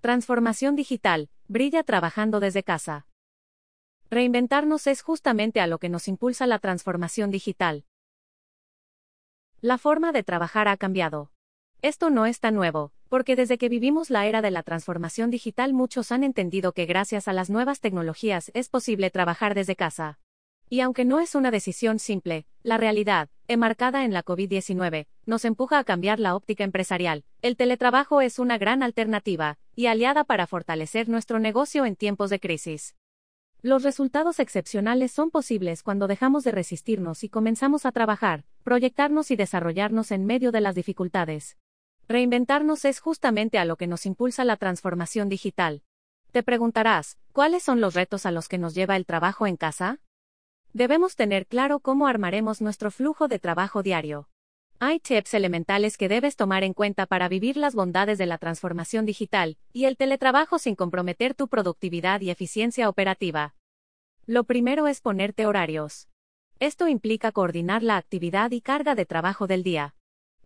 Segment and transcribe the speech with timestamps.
[0.00, 3.06] Transformación digital, brilla trabajando desde casa.
[4.08, 7.84] Reinventarnos es justamente a lo que nos impulsa la transformación digital.
[9.60, 11.30] La forma de trabajar ha cambiado.
[11.82, 15.74] Esto no es tan nuevo, porque desde que vivimos la era de la transformación digital
[15.74, 20.18] muchos han entendido que gracias a las nuevas tecnologías es posible trabajar desde casa.
[20.72, 25.80] Y aunque no es una decisión simple, la realidad, enmarcada en la COVID-19, nos empuja
[25.80, 27.24] a cambiar la óptica empresarial.
[27.42, 32.38] El teletrabajo es una gran alternativa, y aliada para fortalecer nuestro negocio en tiempos de
[32.38, 32.96] crisis.
[33.62, 39.36] Los resultados excepcionales son posibles cuando dejamos de resistirnos y comenzamos a trabajar, proyectarnos y
[39.36, 41.56] desarrollarnos en medio de las dificultades.
[42.08, 45.82] Reinventarnos es justamente a lo que nos impulsa la transformación digital.
[46.30, 50.00] Te preguntarás, ¿cuáles son los retos a los que nos lleva el trabajo en casa?
[50.74, 54.28] Debemos tener claro cómo armaremos nuestro flujo de trabajo diario.
[54.82, 59.04] Hay tips elementales que debes tomar en cuenta para vivir las bondades de la transformación
[59.04, 63.54] digital y el teletrabajo sin comprometer tu productividad y eficiencia operativa.
[64.24, 66.08] Lo primero es ponerte horarios.
[66.60, 69.94] Esto implica coordinar la actividad y carga de trabajo del día.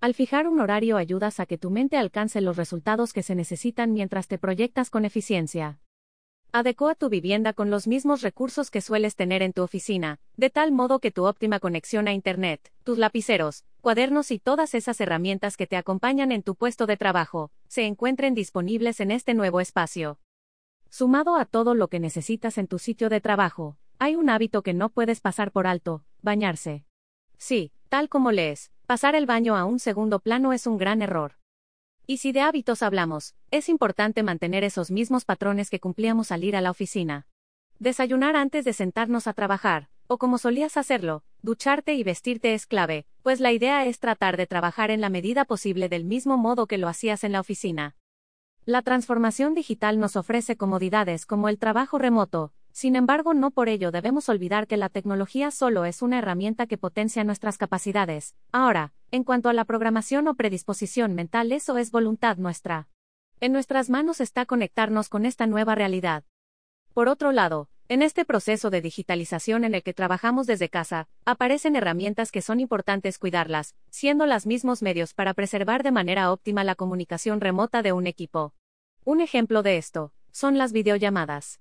[0.00, 3.92] Al fijar un horario ayudas a que tu mente alcance los resultados que se necesitan
[3.92, 5.78] mientras te proyectas con eficiencia.
[6.56, 10.70] Adecua tu vivienda con los mismos recursos que sueles tener en tu oficina, de tal
[10.70, 15.66] modo que tu óptima conexión a Internet, tus lapiceros, cuadernos y todas esas herramientas que
[15.66, 20.20] te acompañan en tu puesto de trabajo, se encuentren disponibles en este nuevo espacio.
[20.90, 24.74] Sumado a todo lo que necesitas en tu sitio de trabajo, hay un hábito que
[24.74, 26.84] no puedes pasar por alto, bañarse.
[27.36, 31.32] Sí, tal como lees, pasar el baño a un segundo plano es un gran error.
[32.06, 36.54] Y si de hábitos hablamos, es importante mantener esos mismos patrones que cumplíamos al ir
[36.54, 37.26] a la oficina.
[37.78, 43.06] Desayunar antes de sentarnos a trabajar, o como solías hacerlo, ducharte y vestirte es clave,
[43.22, 46.76] pues la idea es tratar de trabajar en la medida posible del mismo modo que
[46.76, 47.96] lo hacías en la oficina.
[48.66, 53.92] La transformación digital nos ofrece comodidades como el trabajo remoto, sin embargo, no por ello
[53.92, 58.34] debemos olvidar que la tecnología solo es una herramienta que potencia nuestras capacidades.
[58.50, 62.88] Ahora, en cuanto a la programación o predisposición mental, eso es voluntad nuestra.
[63.38, 66.24] En nuestras manos está conectarnos con esta nueva realidad.
[66.94, 71.76] Por otro lado, en este proceso de digitalización en el que trabajamos desde casa, aparecen
[71.76, 76.74] herramientas que son importantes cuidarlas, siendo las mismos medios para preservar de manera óptima la
[76.74, 78.52] comunicación remota de un equipo.
[79.04, 81.60] Un ejemplo de esto, son las videollamadas.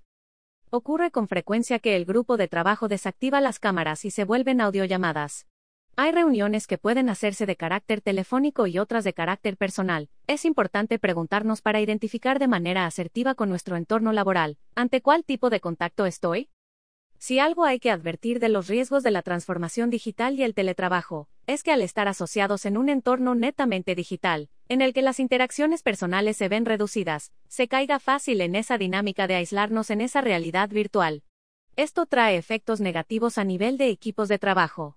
[0.70, 5.46] Ocurre con frecuencia que el grupo de trabajo desactiva las cámaras y se vuelven audiollamadas.
[5.96, 10.08] Hay reuniones que pueden hacerse de carácter telefónico y otras de carácter personal.
[10.26, 15.50] Es importante preguntarnos para identificar de manera asertiva con nuestro entorno laboral, ¿ante cuál tipo
[15.50, 16.50] de contacto estoy?
[17.18, 21.28] Si algo hay que advertir de los riesgos de la transformación digital y el teletrabajo,
[21.46, 25.84] es que al estar asociados en un entorno netamente digital, en el que las interacciones
[25.84, 30.70] personales se ven reducidas, se caiga fácil en esa dinámica de aislarnos en esa realidad
[30.70, 31.22] virtual.
[31.76, 34.96] Esto trae efectos negativos a nivel de equipos de trabajo.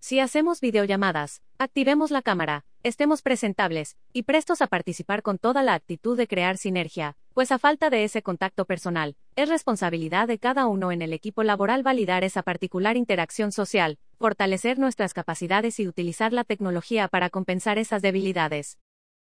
[0.00, 5.74] Si hacemos videollamadas, activemos la cámara, estemos presentables y prestos a participar con toda la
[5.74, 10.66] actitud de crear sinergia, pues a falta de ese contacto personal, es responsabilidad de cada
[10.66, 16.32] uno en el equipo laboral validar esa particular interacción social, fortalecer nuestras capacidades y utilizar
[16.32, 18.78] la tecnología para compensar esas debilidades.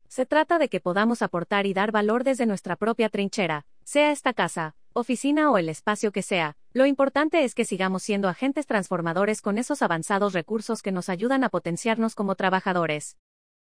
[0.08, 4.32] Se trata de que podamos aportar y dar valor desde nuestra propia trinchera, sea esta
[4.32, 9.40] casa, oficina o el espacio que sea, lo importante es que sigamos siendo agentes transformadores
[9.40, 13.16] con esos avanzados recursos que nos ayudan a potenciarnos como trabajadores.